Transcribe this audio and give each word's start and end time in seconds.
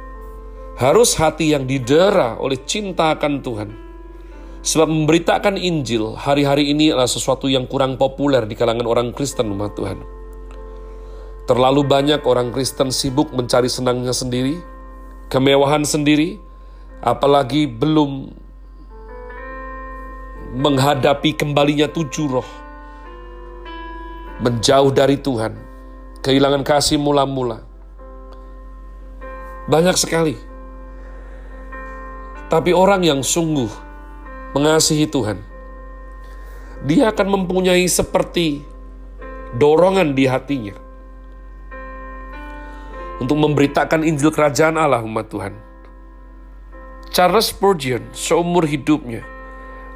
Harus 0.78 1.18
hati 1.18 1.54
yang 1.54 1.66
didera 1.66 2.38
oleh 2.38 2.58
cinta 2.62 3.14
akan 3.14 3.42
Tuhan. 3.42 3.70
Sebab 4.62 4.90
memberitakan 4.90 5.54
Injil 5.54 6.18
hari-hari 6.18 6.74
ini 6.74 6.90
adalah 6.90 7.06
sesuatu 7.06 7.46
yang 7.46 7.70
kurang 7.70 7.94
populer 7.94 8.42
di 8.46 8.58
kalangan 8.58 8.90
orang 8.90 9.14
Kristen 9.14 9.54
umat 9.54 9.78
Tuhan 9.78 10.17
Terlalu 11.48 11.80
banyak 11.80 12.20
orang 12.28 12.52
Kristen 12.52 12.92
sibuk 12.92 13.32
mencari 13.32 13.72
senangnya 13.72 14.12
sendiri, 14.12 14.60
kemewahan 15.32 15.80
sendiri, 15.80 16.36
apalagi 17.00 17.64
belum 17.64 18.28
menghadapi 20.60 21.32
kembalinya 21.32 21.88
tujuh 21.88 22.28
roh. 22.28 22.48
Menjauh 24.44 24.92
dari 24.92 25.16
Tuhan, 25.16 25.56
kehilangan 26.20 26.68
kasih 26.68 27.00
mula-mula. 27.00 27.64
Banyak 29.72 29.96
sekali. 29.96 30.36
Tapi 32.52 32.76
orang 32.76 33.08
yang 33.08 33.24
sungguh 33.24 33.72
mengasihi 34.52 35.08
Tuhan, 35.08 35.40
dia 36.84 37.08
akan 37.08 37.40
mempunyai 37.40 37.88
seperti 37.88 38.60
dorongan 39.56 40.12
di 40.12 40.28
hatinya 40.28 40.87
untuk 43.18 43.38
memberitakan 43.38 44.06
Injil 44.06 44.30
Kerajaan 44.30 44.78
Allah 44.78 45.02
umat 45.02 45.30
Tuhan. 45.30 45.54
Charles 47.10 47.50
Spurgeon 47.50 48.04
seumur 48.14 48.68
hidupnya 48.68 49.26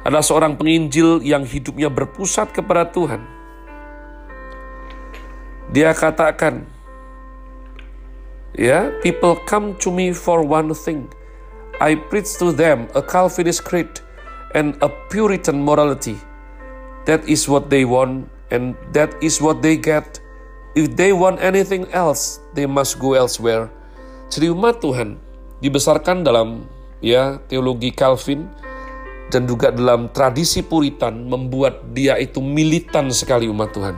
adalah 0.03 0.25
seorang 0.25 0.59
penginjil 0.59 1.23
yang 1.23 1.47
hidupnya 1.47 1.87
berpusat 1.87 2.51
kepada 2.51 2.91
Tuhan. 2.91 3.23
Dia 5.71 5.95
katakan, 5.95 6.67
ya, 8.53 8.91
people 9.01 9.39
come 9.47 9.73
to 9.79 9.89
me 9.89 10.11
for 10.11 10.43
one 10.43 10.75
thing. 10.75 11.07
I 11.81 11.97
preach 11.97 12.37
to 12.37 12.53
them 12.53 12.91
a 12.93 13.01
Calvinist 13.01 13.65
creed 13.65 13.89
and 14.53 14.77
a 14.83 14.91
Puritan 15.09 15.63
morality. 15.63 16.19
That 17.07 17.25
is 17.25 17.47
what 17.49 17.71
they 17.71 17.83
want 17.87 18.29
and 18.51 18.77
that 18.93 19.15
is 19.19 19.41
what 19.41 19.65
they 19.65 19.75
get 19.75 20.22
If 20.73 20.97
they 20.97 21.13
want 21.13 21.37
anything 21.37 21.85
else, 21.93 22.41
they 22.57 22.65
must 22.65 22.97
go 22.97 23.13
elsewhere. 23.13 23.69
Jadi 24.33 24.49
umat 24.49 24.81
Tuhan 24.81 25.21
dibesarkan 25.61 26.25
dalam 26.25 26.65
ya 26.97 27.37
teologi 27.45 27.93
Calvin 27.93 28.49
dan 29.29 29.45
juga 29.45 29.69
dalam 29.69 30.09
tradisi 30.09 30.65
Puritan 30.65 31.29
membuat 31.29 31.93
dia 31.93 32.17
itu 32.17 32.41
militan 32.41 33.13
sekali 33.13 33.45
umat 33.45 33.69
Tuhan. 33.69 33.95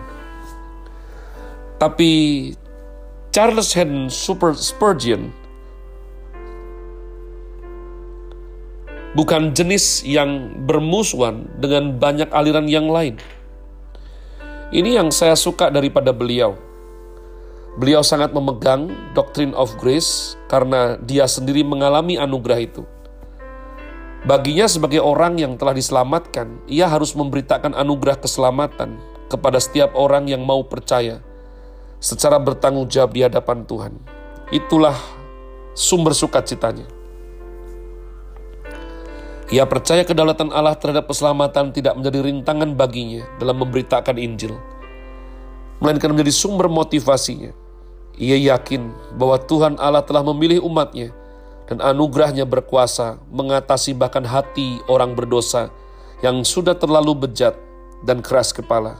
Tapi 1.79 2.11
Charles 3.31 3.71
Haddon 3.71 4.11
Super 4.11 4.51
Spurgeon 4.55 5.31
bukan 9.15 9.55
jenis 9.55 10.03
yang 10.03 10.51
bermusuhan 10.67 11.47
dengan 11.59 11.95
banyak 11.95 12.27
aliran 12.35 12.67
yang 12.67 12.91
lain. 12.91 13.15
Ini 14.75 14.99
yang 14.99 15.07
saya 15.07 15.39
suka 15.39 15.71
daripada 15.71 16.11
beliau. 16.11 16.64
Beliau 17.75 17.99
sangat 18.07 18.31
memegang 18.31 18.87
doctrine 19.11 19.51
of 19.51 19.75
grace 19.75 20.39
karena 20.47 20.95
dia 21.03 21.27
sendiri 21.27 21.59
mengalami 21.59 22.15
anugerah 22.15 22.63
itu. 22.63 22.87
Baginya 24.23 24.63
sebagai 24.63 25.03
orang 25.03 25.35
yang 25.35 25.59
telah 25.59 25.75
diselamatkan, 25.75 26.63
ia 26.71 26.87
harus 26.87 27.11
memberitakan 27.11 27.75
anugerah 27.75 28.15
keselamatan 28.15 28.95
kepada 29.27 29.59
setiap 29.59 29.91
orang 29.91 30.31
yang 30.31 30.39
mau 30.47 30.63
percaya 30.63 31.19
secara 31.99 32.39
bertanggung 32.39 32.87
jawab 32.87 33.11
di 33.11 33.27
hadapan 33.27 33.67
Tuhan. 33.67 33.93
Itulah 34.55 34.95
sumber 35.75 36.15
sukacitanya. 36.15 36.87
Ia 39.51 39.67
percaya 39.67 40.07
kedaulatan 40.07 40.49
Allah 40.55 40.79
terhadap 40.79 41.11
keselamatan 41.11 41.75
tidak 41.75 41.99
menjadi 41.99 42.23
rintangan 42.23 42.71
baginya 42.71 43.27
dalam 43.35 43.61
memberitakan 43.61 44.15
Injil, 44.15 44.57
melainkan 45.83 46.15
menjadi 46.15 46.31
sumber 46.31 46.71
motivasinya 46.71 47.64
ia 48.15 48.39
yakin 48.55 48.91
bahwa 49.19 49.35
Tuhan 49.39 49.75
Allah 49.79 50.03
telah 50.03 50.23
memilih 50.23 50.63
umatnya 50.63 51.11
dan 51.67 51.81
anugerahnya 51.81 52.45
berkuasa 52.47 53.19
mengatasi 53.29 53.97
bahkan 53.97 54.23
hati 54.23 54.79
orang 54.87 55.17
berdosa 55.17 55.73
yang 56.23 56.45
sudah 56.45 56.77
terlalu 56.77 57.27
bejat 57.27 57.57
dan 58.05 58.21
keras 58.23 58.55
kepala. 58.55 58.97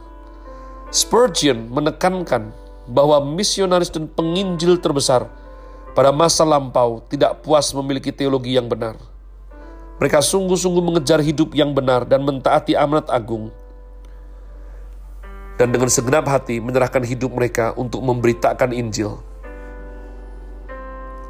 Spurgeon 0.92 1.66
menekankan 1.70 2.54
bahwa 2.86 3.18
misionaris 3.24 3.90
dan 3.90 4.06
penginjil 4.06 4.78
terbesar 4.78 5.26
pada 5.96 6.14
masa 6.14 6.46
lampau 6.46 7.02
tidak 7.10 7.42
puas 7.42 7.72
memiliki 7.74 8.14
teologi 8.14 8.54
yang 8.54 8.70
benar. 8.70 8.94
Mereka 9.96 10.20
sungguh-sungguh 10.20 10.84
mengejar 10.84 11.24
hidup 11.24 11.56
yang 11.56 11.72
benar 11.72 12.04
dan 12.04 12.20
mentaati 12.20 12.76
amanat 12.76 13.08
agung 13.08 13.48
dan 15.56 15.72
dengan 15.72 15.88
segenap 15.88 16.28
hati 16.28 16.60
menyerahkan 16.60 17.02
hidup 17.04 17.32
mereka 17.32 17.72
untuk 17.76 18.04
memberitakan 18.04 18.76
Injil. 18.76 19.20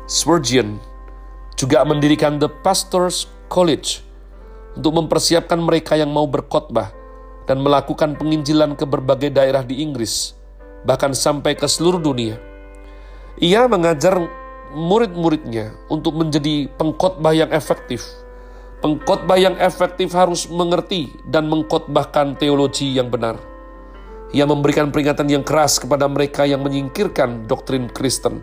Spurgeon 0.06 0.78
juga 1.58 1.82
mendirikan 1.86 2.38
The 2.38 2.50
Pastors 2.62 3.26
College 3.50 4.02
untuk 4.74 4.92
mempersiapkan 5.02 5.58
mereka 5.58 5.98
yang 5.98 6.10
mau 6.10 6.26
berkhotbah 6.26 6.92
dan 7.46 7.62
melakukan 7.62 8.18
penginjilan 8.18 8.74
ke 8.74 8.84
berbagai 8.84 9.30
daerah 9.30 9.62
di 9.62 9.82
Inggris, 9.82 10.34
bahkan 10.82 11.14
sampai 11.14 11.54
ke 11.54 11.64
seluruh 11.66 12.02
dunia. 12.02 12.38
Ia 13.38 13.70
mengajar 13.70 14.18
murid-muridnya 14.74 15.74
untuk 15.86 16.18
menjadi 16.18 16.66
pengkhotbah 16.74 17.32
yang 17.32 17.50
efektif. 17.54 18.02
Pengkhotbah 18.82 19.38
yang 19.40 19.56
efektif 19.56 20.12
harus 20.12 20.50
mengerti 20.50 21.08
dan 21.30 21.48
mengkhotbahkan 21.48 22.36
teologi 22.36 22.92
yang 22.92 23.08
benar 23.08 23.55
ia 24.34 24.42
memberikan 24.46 24.90
peringatan 24.90 25.30
yang 25.30 25.44
keras 25.46 25.78
kepada 25.78 26.10
mereka 26.10 26.42
yang 26.42 26.62
menyingkirkan 26.66 27.46
doktrin 27.46 27.86
Kristen 27.90 28.42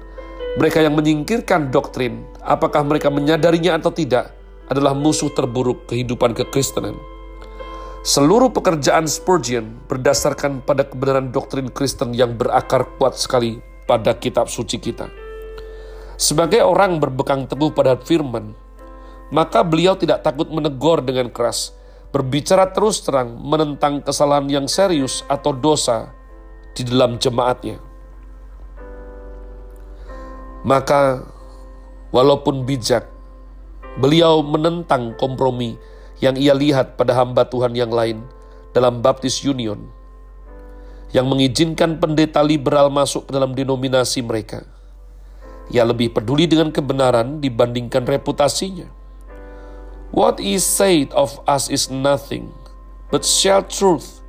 Mereka 0.53 0.85
yang 0.85 0.93
menyingkirkan 0.93 1.73
doktrin, 1.73 2.29
apakah 2.45 2.85
mereka 2.85 3.09
menyadarinya 3.09 3.81
atau 3.81 3.89
tidak, 3.89 4.37
adalah 4.69 4.93
musuh 4.93 5.33
terburuk 5.33 5.89
kehidupan 5.89 6.37
kekristenan. 6.37 6.93
Seluruh 8.05 8.53
pekerjaan 8.53 9.09
Spurgeon 9.09 9.81
berdasarkan 9.89 10.61
pada 10.61 10.85
kebenaran 10.85 11.33
doktrin 11.33 11.73
Kristen 11.73 12.13
yang 12.13 12.37
berakar 12.37 12.85
kuat 12.99 13.17
sekali 13.17 13.63
pada 13.89 14.13
kitab 14.13 14.45
suci 14.45 14.77
kita. 14.77 15.07
Sebagai 16.21 16.61
orang 16.61 17.01
berbekang 17.01 17.49
teguh 17.49 17.73
pada 17.73 17.97
firman, 17.97 18.53
maka 19.33 19.65
beliau 19.65 19.97
tidak 19.97 20.21
takut 20.21 20.51
menegur 20.53 21.01
dengan 21.01 21.33
keras, 21.33 21.73
berbicara 22.13 22.69
terus 22.69 23.01
terang 23.01 23.41
menentang 23.41 24.05
kesalahan 24.05 24.45
yang 24.45 24.67
serius 24.69 25.25
atau 25.25 25.49
dosa 25.49 26.13
di 26.77 26.85
dalam 26.85 27.17
jemaatnya. 27.17 27.81
Maka, 30.61 31.25
walaupun 32.13 32.63
bijak, 32.69 33.09
beliau 33.97 34.45
menentang 34.45 35.17
kompromi 35.17 35.75
yang 36.21 36.37
ia 36.37 36.53
lihat 36.53 36.95
pada 36.95 37.17
hamba 37.17 37.49
Tuhan 37.49 37.73
yang 37.73 37.89
lain 37.91 38.21
dalam 38.71 39.01
Baptist 39.03 39.43
Union, 39.43 39.89
yang 41.11 41.27
mengizinkan 41.27 41.97
pendeta 41.97 42.45
liberal 42.45 42.93
masuk 42.93 43.27
ke 43.27 43.31
dalam 43.33 43.57
denominasi 43.57 44.21
mereka. 44.23 44.63
Ia 45.73 45.83
lebih 45.83 46.13
peduli 46.13 46.45
dengan 46.45 46.69
kebenaran 46.69 47.41
dibandingkan 47.41 48.05
reputasinya. 48.05 49.02
What 50.13 50.37
is 50.37 50.61
said 50.61 51.09
of 51.17 51.41
us 51.49 51.73
is 51.73 51.89
nothing, 51.89 52.53
but 53.09 53.25
shall 53.25 53.65
truth 53.65 54.21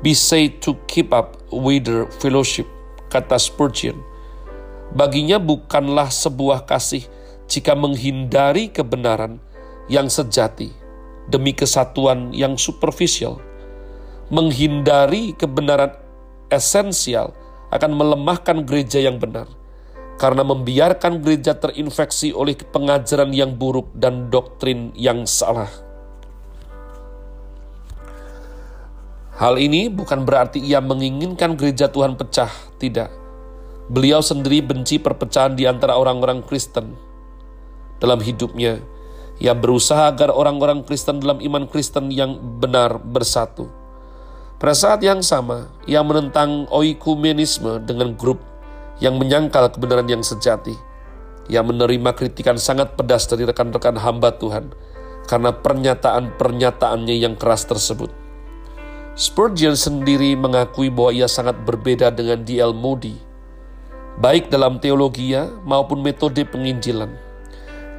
be 0.00 0.16
said 0.16 0.64
to 0.64 0.80
keep 0.88 1.12
up 1.12 1.36
with 1.52 1.84
the 1.84 2.08
fellowship, 2.16 2.64
kata 3.12 3.36
Spurgeon. 3.36 4.00
Baginya 4.96 5.36
bukanlah 5.36 6.08
sebuah 6.08 6.64
kasih 6.64 7.04
jika 7.44 7.76
menghindari 7.76 8.72
kebenaran 8.72 9.36
yang 9.92 10.08
sejati 10.08 10.72
demi 11.28 11.52
kesatuan 11.52 12.32
yang 12.32 12.56
superficial. 12.56 13.44
Menghindari 14.32 15.36
kebenaran 15.36 15.92
esensial 16.48 17.36
akan 17.68 17.92
melemahkan 17.92 18.64
gereja 18.64 19.04
yang 19.04 19.20
benar 19.20 19.52
karena 20.22 20.46
membiarkan 20.46 21.18
gereja 21.18 21.58
terinfeksi 21.58 22.30
oleh 22.30 22.54
pengajaran 22.54 23.34
yang 23.34 23.58
buruk 23.58 23.90
dan 23.98 24.30
doktrin 24.30 24.94
yang 24.94 25.26
salah. 25.26 25.66
Hal 29.34 29.58
ini 29.58 29.90
bukan 29.90 30.22
berarti 30.22 30.62
ia 30.62 30.78
menginginkan 30.78 31.58
gereja 31.58 31.90
Tuhan 31.90 32.14
pecah, 32.14 32.54
tidak 32.78 33.10
Beliau 33.90 34.22
sendiri 34.22 34.62
benci 34.62 35.02
perpecahan 35.02 35.58
di 35.58 35.66
antara 35.66 35.98
orang-orang 35.98 36.40
Kristen. 36.46 36.94
Dalam 37.98 38.22
hidupnya, 38.22 38.78
ia 39.42 39.58
berusaha 39.58 40.06
agar 40.06 40.30
orang-orang 40.30 40.86
Kristen 40.86 41.18
dalam 41.18 41.42
iman 41.42 41.66
Kristen 41.66 42.14
yang 42.14 42.38
benar 42.62 43.02
bersatu. 43.02 43.66
Pada 44.62 44.78
saat 44.78 45.02
yang 45.02 45.18
sama, 45.20 45.74
ia 45.90 45.98
menentang 46.06 46.70
oikumenisme 46.70 47.82
dengan 47.82 48.14
grup 48.14 48.38
yang 49.02 49.18
menyangkal 49.18 49.66
kebenaran 49.74 50.06
yang 50.06 50.22
sejati. 50.22 50.78
Ia 51.50 51.66
menerima 51.66 52.14
kritikan 52.14 52.54
sangat 52.54 52.94
pedas 52.94 53.26
dari 53.26 53.42
rekan-rekan 53.42 53.98
hamba 53.98 54.30
Tuhan 54.38 54.70
karena 55.26 55.50
pernyataan-pernyataannya 55.50 57.18
yang 57.18 57.34
keras 57.34 57.66
tersebut. 57.66 58.14
Spurgeon 59.18 59.74
sendiri 59.74 60.38
mengakui 60.38 60.86
bahwa 60.86 61.10
ia 61.10 61.26
sangat 61.26 61.58
berbeda 61.66 62.14
dengan 62.14 62.46
D.L. 62.46 62.72
Moody 62.72 63.32
baik 64.20 64.52
dalam 64.52 64.76
teologia 64.76 65.48
maupun 65.64 66.04
metode 66.04 66.44
penginjilan. 66.44 67.08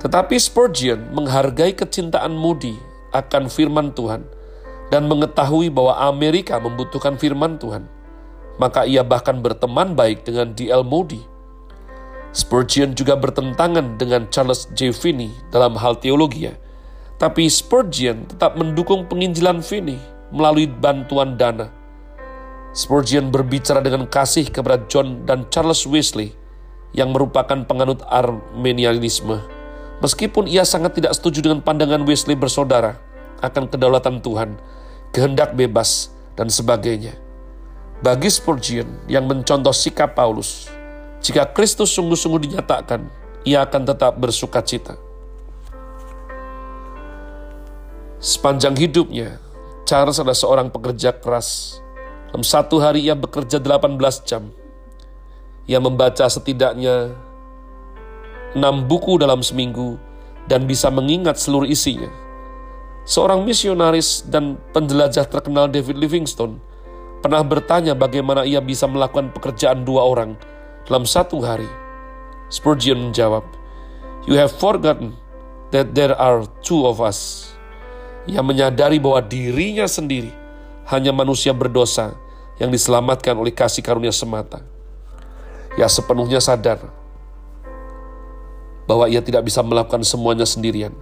Tetapi 0.03 0.35
Spurgeon 0.38 1.15
menghargai 1.15 1.73
kecintaan 1.73 2.35
Moody 2.35 2.75
akan 3.15 3.47
firman 3.47 3.95
Tuhan 3.95 4.27
dan 4.91 5.07
mengetahui 5.07 5.71
bahwa 5.71 5.95
Amerika 6.05 6.59
membutuhkan 6.59 7.15
firman 7.17 7.57
Tuhan. 7.57 7.88
Maka 8.61 8.85
ia 8.85 9.01
bahkan 9.01 9.41
berteman 9.41 9.97
baik 9.97 10.25
dengan 10.27 10.53
D.L. 10.53 10.85
Moody. 10.85 11.21
Spurgeon 12.33 12.97
juga 12.97 13.13
bertentangan 13.13 13.97
dengan 13.97 14.25
Charles 14.33 14.69
J. 14.73 14.94
Finney 14.94 15.29
dalam 15.53 15.77
hal 15.77 15.97
teologi. 16.01 16.50
Tapi 17.21 17.45
Spurgeon 17.50 18.25
tetap 18.25 18.57
mendukung 18.57 19.05
penginjilan 19.05 19.61
Finney 19.61 20.01
melalui 20.33 20.65
bantuan 20.65 21.38
dana 21.38 21.83
Spurgeon 22.73 23.29
berbicara 23.29 23.85
dengan 23.85 24.09
kasih 24.09 24.50
kepada 24.50 24.81
John 24.89 25.29
dan 25.29 25.45
Charles 25.53 25.85
Wesley 25.85 26.33
yang 26.97 27.13
merupakan 27.13 27.61
penganut 27.69 28.01
Armenianisme. 28.09 29.38
Meskipun 30.01 30.50
ia 30.50 30.65
sangat 30.65 30.97
tidak 30.97 31.13
setuju 31.13 31.45
dengan 31.45 31.61
pandangan 31.61 32.01
Wesley 32.01 32.33
bersaudara 32.33 32.97
akan 33.45 33.69
kedaulatan 33.69 34.25
Tuhan, 34.25 34.57
kehendak 35.13 35.53
bebas, 35.53 36.09
dan 36.33 36.50
sebagainya. 36.50 37.13
Bagi 38.03 38.27
Spurgeon 38.27 39.07
yang 39.07 39.31
mencontoh 39.31 39.71
sikap 39.71 40.11
Paulus, 40.11 40.67
jika 41.23 41.47
Kristus 41.55 41.88
sungguh-sungguh 41.95 42.51
dinyatakan, 42.51 43.07
ia 43.47 43.63
akan 43.63 43.88
tetap 43.88 44.19
bersuka 44.19 44.59
cita. 44.59 45.00
Sepanjang 48.19 48.75
hidupnya, 48.75 49.39
Charles 49.88 50.19
adalah 50.19 50.35
seorang 50.35 50.67
pekerja 50.67 51.15
keras 51.15 51.79
dalam 52.27 52.44
satu 52.44 52.83
hari 52.83 53.07
ia 53.07 53.15
bekerja 53.15 53.63
18 53.63 53.95
jam. 54.27 54.51
Ia 55.63 55.79
membaca 55.79 56.27
setidaknya 56.27 57.15
enam 58.51 58.83
buku 58.83 59.15
dalam 59.15 59.39
seminggu 59.39 59.95
dan 60.51 60.67
bisa 60.67 60.91
mengingat 60.91 61.39
seluruh 61.39 61.71
isinya. 61.71 62.11
Seorang 63.07 63.47
misionaris 63.47 64.27
dan 64.27 64.59
penjelajah 64.75 65.23
terkenal 65.23 65.71
David 65.71 65.95
Livingstone 66.03 66.73
pernah 67.24 67.40
bertanya 67.40 67.96
bagaimana 67.96 68.44
ia 68.44 68.60
bisa 68.60 68.84
melakukan 68.84 69.31
pekerjaan 69.31 69.88
dua 69.88 70.04
orang 70.04 70.36
dalam 70.84 71.08
satu 71.08 71.40
hari. 71.40 71.68
Spurgeon 72.52 73.10
menjawab, 73.10 73.48
You 74.28 74.36
have 74.36 74.52
forgotten 74.52 75.16
that 75.72 75.96
there 75.96 76.12
are 76.20 76.44
two 76.60 76.84
of 76.84 77.00
us. 77.00 77.50
Ia 78.28 78.44
menyadari 78.44 79.00
bahwa 79.00 79.24
dirinya 79.24 79.88
sendiri 79.88 80.31
hanya 80.92 81.16
manusia 81.16 81.56
berdosa 81.56 82.16
yang 82.60 82.70
diselamatkan 82.70 83.34
oleh 83.36 83.56
kasih 83.56 83.80
karunia 83.80 84.12
semata. 84.12 84.64
Ia 85.80 85.90
sepenuhnya 85.90 86.38
sadar 86.38 86.84
bahwa 88.86 89.08
ia 89.08 89.24
tidak 89.24 89.48
bisa 89.48 89.64
melakukan 89.64 90.04
semuanya 90.04 90.46
sendirian. 90.46 90.94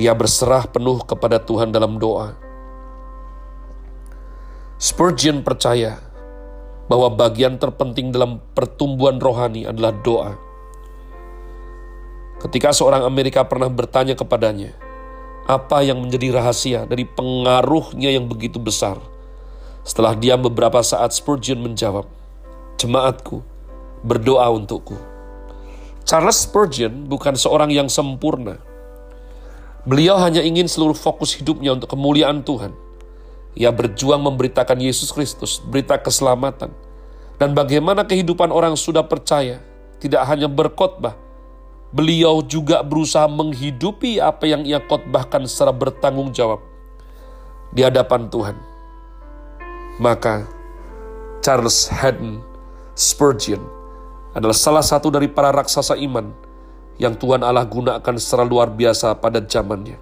Ia 0.00 0.16
berserah 0.16 0.64
penuh 0.64 1.04
kepada 1.04 1.36
Tuhan 1.36 1.70
dalam 1.70 2.00
doa. 2.00 2.49
Spurgeon 4.80 5.44
percaya 5.44 6.00
bahwa 6.88 7.12
bagian 7.12 7.60
terpenting 7.60 8.10
dalam 8.10 8.40
pertumbuhan 8.56 9.20
rohani 9.20 9.68
adalah 9.68 9.92
doa. 9.92 10.32
Ketika 12.40 12.72
seorang 12.72 13.04
Amerika 13.04 13.44
pernah 13.44 13.68
bertanya 13.68 14.16
kepadanya, 14.16 14.72
apa 15.44 15.84
yang 15.84 16.00
menjadi 16.00 16.40
rahasia 16.40 16.88
dari 16.88 17.04
pengaruhnya 17.04 18.10
yang 18.10 18.24
begitu 18.24 18.56
besar– 18.56 18.96
setelah 19.80 20.12
diam 20.12 20.44
beberapa 20.44 20.84
saat, 20.84 21.16
Spurgeon 21.16 21.64
menjawab, 21.64 22.04
Jemaatku, 22.76 23.40
berdoa 24.04 24.48
untukku. 24.52 24.96
Charles 26.04 26.44
Spurgeon 26.44 27.08
bukan 27.08 27.36
seorang 27.36 27.72
yang 27.72 27.88
sempurna. 27.88 28.60
Beliau 29.88 30.20
hanya 30.20 30.44
ingin 30.44 30.68
seluruh 30.68 30.96
fokus 30.96 31.32
hidupnya 31.32 31.72
untuk 31.72 31.96
kemuliaan 31.96 32.44
Tuhan. 32.44 32.76
Ia 33.58 33.74
berjuang 33.74 34.22
memberitakan 34.22 34.78
Yesus 34.78 35.10
Kristus, 35.10 35.58
berita 35.58 35.98
keselamatan, 35.98 36.70
dan 37.40 37.50
bagaimana 37.56 38.06
kehidupan 38.06 38.54
orang 38.54 38.78
sudah 38.78 39.02
percaya, 39.02 39.58
tidak 39.98 40.22
hanya 40.30 40.46
berkhotbah, 40.46 41.18
beliau 41.90 42.40
juga 42.46 42.84
berusaha 42.86 43.26
menghidupi 43.26 44.22
apa 44.22 44.46
yang 44.46 44.62
ia 44.62 44.78
khotbahkan 44.78 45.48
secara 45.50 45.74
bertanggung 45.74 46.30
jawab 46.30 46.62
di 47.74 47.82
hadapan 47.82 48.30
Tuhan. 48.30 48.56
Maka 49.98 50.46
Charles 51.42 51.90
Haddon 51.90 52.40
Spurgeon 52.94 53.60
adalah 54.36 54.54
salah 54.54 54.84
satu 54.86 55.10
dari 55.10 55.26
para 55.26 55.50
raksasa 55.50 55.98
iman 55.98 56.30
yang 57.00 57.16
Tuhan 57.16 57.42
Allah 57.42 57.64
gunakan 57.64 58.14
secara 58.20 58.44
luar 58.44 58.70
biasa 58.70 59.16
pada 59.18 59.40
zamannya. 59.42 59.98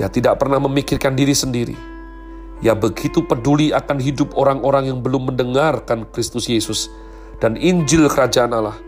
Ia 0.00 0.08
tidak 0.08 0.40
pernah 0.40 0.58
memikirkan 0.62 1.12
diri 1.12 1.36
sendiri. 1.36 1.97
Ia 2.58 2.74
begitu 2.74 3.22
peduli 3.22 3.70
akan 3.70 4.02
hidup 4.02 4.34
orang-orang 4.34 4.90
yang 4.90 4.98
belum 4.98 5.30
mendengarkan 5.30 6.10
Kristus 6.10 6.50
Yesus 6.50 6.90
dan 7.38 7.54
Injil 7.54 8.10
Kerajaan 8.10 8.50
Allah. 8.50 8.78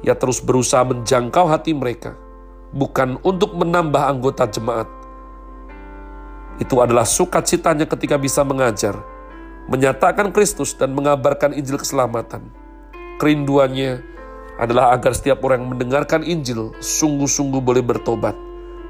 Ia 0.00 0.16
terus 0.16 0.40
berusaha 0.40 0.80
menjangkau 0.86 1.44
hati 1.44 1.76
mereka, 1.76 2.16
bukan 2.72 3.20
untuk 3.20 3.52
menambah 3.52 4.00
anggota 4.00 4.48
jemaat. 4.48 4.88
Itu 6.56 6.80
adalah 6.80 7.04
sukacitanya 7.04 7.84
ketika 7.84 8.16
bisa 8.16 8.40
mengajar, 8.46 8.96
menyatakan 9.68 10.32
Kristus 10.32 10.72
dan 10.72 10.96
mengabarkan 10.96 11.52
Injil 11.52 11.76
keselamatan. 11.76 12.68
kerinduannya 13.18 13.98
adalah 14.62 14.94
agar 14.94 15.10
setiap 15.10 15.42
orang 15.42 15.66
yang 15.66 15.70
mendengarkan 15.74 16.22
Injil 16.22 16.70
sungguh-sungguh 16.78 17.58
boleh 17.58 17.82
bertobat 17.82 18.38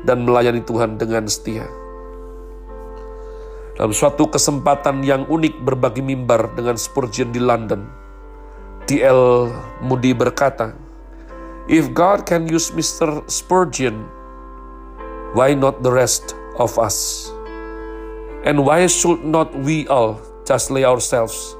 dan 0.04 0.28
melayani 0.28 0.61
Tuhan 0.61 1.00
dengan 1.00 1.25
setia. 1.25 1.88
Dalam 3.78 3.94
suatu 3.94 4.26
kesempatan 4.26 5.06
yang 5.06 5.23
unik 5.30 5.62
berbagi 5.62 6.02
mimbar 6.02 6.50
dengan 6.58 6.75
Spurgeon 6.75 7.30
di 7.30 7.38
London, 7.38 7.87
D.L. 8.90 9.54
Moody 9.87 10.11
berkata, 10.18 10.75
If 11.70 11.94
God 11.94 12.26
can 12.26 12.50
use 12.50 12.75
Mr. 12.75 13.23
Spurgeon, 13.30 14.02
why 15.30 15.54
not 15.54 15.87
the 15.87 15.94
rest 15.94 16.35
of 16.58 16.75
us? 16.75 17.30
And 18.42 18.66
why 18.66 18.82
should 18.90 19.23
not 19.23 19.54
we 19.62 19.87
all 19.87 20.18
just 20.42 20.75
lay 20.75 20.82
ourselves 20.82 21.54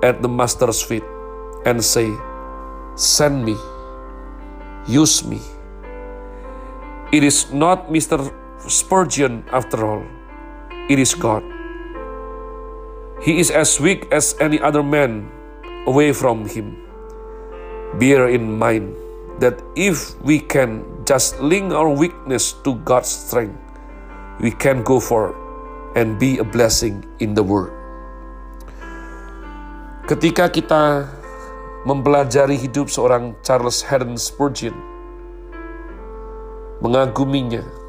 at 0.00 0.24
the 0.24 0.30
Master's 0.32 0.80
feet 0.80 1.04
and 1.68 1.84
say, 1.84 2.08
Send 2.96 3.44
me, 3.44 3.60
use 4.88 5.20
me. 5.20 5.44
It 7.12 7.20
is 7.20 7.52
not 7.52 7.92
Mr. 7.92 8.24
Spurgeon 8.64 9.44
after 9.52 9.84
all, 9.84 10.08
it 10.90 10.98
is 10.98 11.14
God. 11.14 11.46
He 13.22 13.38
is 13.38 13.54
as 13.54 13.78
weak 13.78 14.10
as 14.10 14.34
any 14.42 14.58
other 14.58 14.82
man 14.82 15.30
away 15.86 16.10
from 16.10 16.50
Him. 16.50 16.74
Bear 18.02 18.26
in 18.26 18.58
mind 18.58 18.98
that 19.38 19.62
if 19.78 20.18
we 20.26 20.42
can 20.42 20.82
just 21.06 21.38
link 21.38 21.70
our 21.70 21.88
weakness 21.88 22.58
to 22.66 22.74
God's 22.82 23.08
strength, 23.08 23.54
we 24.42 24.50
can 24.50 24.82
go 24.82 24.98
for 24.98 25.30
and 25.94 26.18
be 26.18 26.42
a 26.42 26.44
blessing 26.44 27.06
in 27.22 27.38
the 27.38 27.42
world. 27.42 27.70
Ketika 30.10 30.50
kita 30.50 31.06
mempelajari 31.86 32.58
hidup 32.58 32.90
seorang 32.90 33.38
Charles 33.46 33.86
Haddon 33.86 34.18
Spurgeon, 34.18 34.74
mengaguminya. 36.82 37.79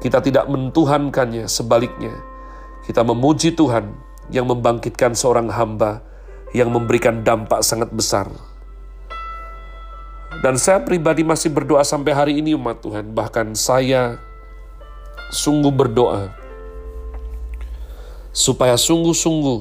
Kita 0.00 0.24
tidak 0.24 0.48
mentuhankannya, 0.48 1.44
sebaliknya. 1.44 2.16
Kita 2.88 3.04
memuji 3.04 3.52
Tuhan 3.52 3.92
yang 4.32 4.48
membangkitkan 4.48 5.12
seorang 5.12 5.52
hamba 5.52 6.00
yang 6.56 6.72
memberikan 6.72 7.22
dampak 7.22 7.62
sangat 7.62 7.92
besar. 7.92 8.26
Dan 10.40 10.56
saya 10.56 10.80
pribadi 10.80 11.20
masih 11.20 11.52
berdoa 11.52 11.84
sampai 11.84 12.16
hari 12.16 12.32
ini 12.40 12.56
umat 12.56 12.80
Tuhan, 12.80 13.12
bahkan 13.12 13.52
saya 13.52 14.16
sungguh 15.30 15.68
berdoa 15.68 16.32
supaya 18.30 18.78
sungguh-sungguh 18.78 19.60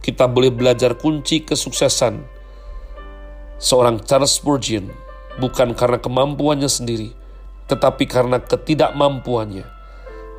kita 0.00 0.24
boleh 0.30 0.48
belajar 0.54 0.96
kunci 0.96 1.42
kesuksesan 1.44 2.22
seorang 3.60 4.00
Charles 4.04 4.36
Spurgeon. 4.36 4.88
Bukan 5.34 5.74
karena 5.74 5.98
kemampuannya 5.98 6.70
sendiri, 6.70 7.10
tetapi 7.70 8.04
karena 8.04 8.40
ketidakmampuannya. 8.40 9.66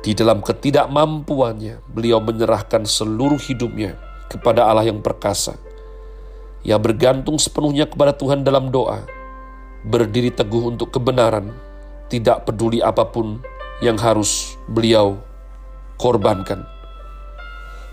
Di 0.04 0.14
dalam 0.14 0.38
ketidakmampuannya, 0.38 1.82
beliau 1.90 2.22
menyerahkan 2.22 2.86
seluruh 2.86 3.40
hidupnya 3.42 3.98
kepada 4.30 4.66
Allah 4.70 4.86
yang 4.86 5.02
perkasa. 5.02 5.58
Ia 6.62 6.78
bergantung 6.78 7.38
sepenuhnya 7.38 7.90
kepada 7.90 8.14
Tuhan 8.14 8.46
dalam 8.46 8.70
doa, 8.70 9.02
berdiri 9.86 10.30
teguh 10.30 10.74
untuk 10.74 10.94
kebenaran, 10.94 11.50
tidak 12.06 12.46
peduli 12.46 12.78
apa 12.82 13.06
pun 13.06 13.42
yang 13.82 13.98
harus 13.98 14.54
beliau 14.70 15.18
korbankan. 15.98 16.66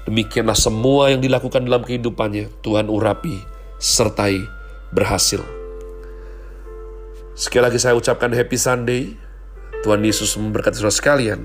Demikianlah 0.03 0.57
semua 0.57 1.15
yang 1.15 1.23
dilakukan 1.23 1.63
dalam 1.63 1.81
kehidupannya, 1.81 2.51
Tuhan 2.59 2.91
urapi, 2.91 3.39
sertai, 3.79 4.37
berhasil. 4.91 5.39
Sekali 7.33 7.65
lagi 7.65 7.79
saya 7.81 7.97
ucapkan 7.97 8.29
happy 8.29 8.57
Sunday. 8.59 9.22
Tuhan 9.83 9.99
Yesus 9.99 10.39
memberkati 10.39 10.79
saudara 10.79 10.95
sekalian. 10.95 11.41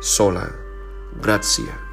Sola. 0.00 0.48
Grazie. 1.20 1.87